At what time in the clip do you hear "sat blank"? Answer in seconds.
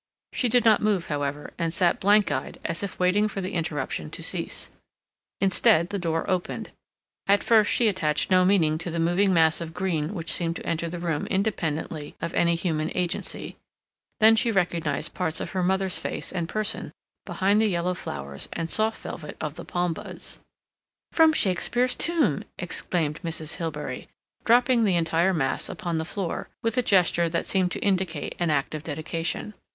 1.71-2.31